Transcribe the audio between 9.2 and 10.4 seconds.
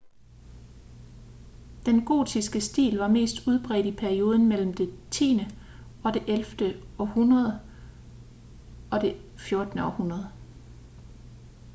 14. århundrede